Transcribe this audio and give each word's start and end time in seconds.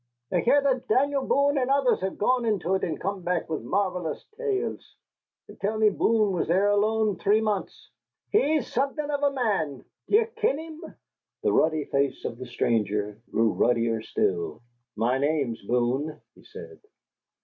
I 0.33 0.39
hear 0.39 0.59
that 0.63 0.87
Daniel 0.87 1.27
Boone 1.27 1.59
and 1.59 1.69
others 1.69 2.01
have 2.01 2.17
gone 2.17 2.43
into 2.43 2.73
it 2.73 2.83
and 2.83 2.99
come 2.99 3.21
back 3.21 3.47
with 3.47 3.61
marvellous 3.61 4.25
tales. 4.35 4.95
They 5.47 5.53
tell 5.53 5.77
me 5.77 5.89
Boone 5.89 6.33
was 6.33 6.47
there 6.47 6.69
alone 6.69 7.17
three 7.19 7.39
months. 7.39 7.91
He's 8.31 8.65
saething 8.65 9.11
of 9.11 9.21
a 9.21 9.31
man. 9.31 9.85
D'ye 10.09 10.25
ken 10.37 10.57
him?" 10.57 10.95
The 11.43 11.53
ruddy 11.53 11.85
face 11.85 12.25
of 12.25 12.39
the 12.39 12.47
stranger 12.47 13.21
grew 13.29 13.51
ruddier 13.53 14.01
still. 14.01 14.63
"My 14.95 15.19
name's 15.19 15.61
Boone," 15.61 16.19
he 16.33 16.45
said. 16.45 16.79